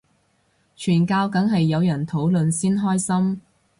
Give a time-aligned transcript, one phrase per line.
[0.75, 3.39] 傳教梗係有人討論先開心